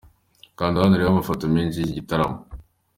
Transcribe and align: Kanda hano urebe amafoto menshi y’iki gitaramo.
Kanda 0.57 0.81
hano 0.81 0.93
urebe 0.95 1.09
amafoto 1.11 1.43
menshi 1.55 1.77
y’iki 1.77 1.97
gitaramo. 1.99 2.37